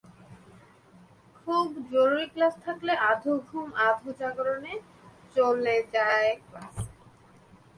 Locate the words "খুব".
1.37-1.67